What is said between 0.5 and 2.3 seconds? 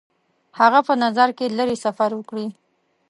هغه په نظر کې لري سفر